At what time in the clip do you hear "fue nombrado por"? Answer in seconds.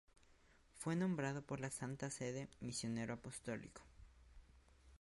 0.79-1.59